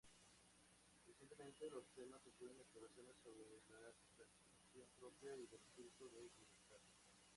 Recientemente, 1.05 1.69
los 1.69 1.85
temas 1.93 2.25
incluyen 2.25 2.59
exploraciones 2.59 3.15
sobre 3.21 3.43
la 3.69 3.93
percepción 4.17 4.87
propia 4.97 5.29
y 5.35 5.45
el 5.45 5.53
espíritu 5.53 6.09
de 6.09 6.23
libertad. 6.23 6.79